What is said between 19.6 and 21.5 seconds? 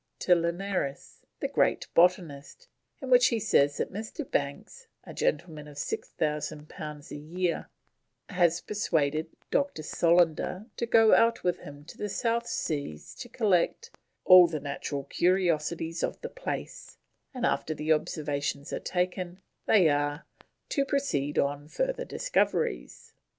they are "to proceed